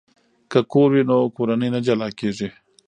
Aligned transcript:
که 0.51 0.59
کور 0.71 0.89
وي 0.93 1.03
نو 1.09 1.17
کورنۍ 1.35 1.69
نه 1.75 1.79
جلا 1.85 2.07
کیږي. 2.19 2.49